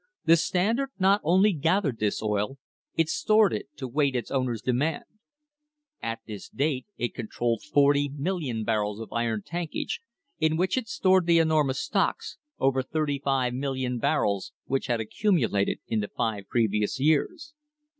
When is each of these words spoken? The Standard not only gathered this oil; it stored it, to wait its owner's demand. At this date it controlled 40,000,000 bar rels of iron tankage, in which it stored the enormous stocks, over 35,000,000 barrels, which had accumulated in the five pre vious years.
The 0.25 0.35
Standard 0.35 0.89
not 0.97 1.21
only 1.23 1.53
gathered 1.53 1.99
this 1.99 2.23
oil; 2.23 2.57
it 2.97 3.07
stored 3.07 3.53
it, 3.53 3.67
to 3.77 3.87
wait 3.87 4.15
its 4.15 4.31
owner's 4.31 4.63
demand. 4.63 5.03
At 6.01 6.21
this 6.25 6.49
date 6.49 6.87
it 6.97 7.13
controlled 7.13 7.61
40,000,000 7.71 8.65
bar 8.65 8.79
rels 8.81 8.99
of 8.99 9.13
iron 9.13 9.43
tankage, 9.43 10.01
in 10.39 10.57
which 10.57 10.75
it 10.75 10.87
stored 10.87 11.27
the 11.27 11.37
enormous 11.37 11.79
stocks, 11.81 12.37
over 12.57 12.81
35,000,000 12.81 14.01
barrels, 14.01 14.53
which 14.65 14.87
had 14.87 14.99
accumulated 14.99 15.81
in 15.85 15.99
the 15.99 16.07
five 16.07 16.47
pre 16.49 16.67
vious 16.67 16.97
years. 16.97 17.53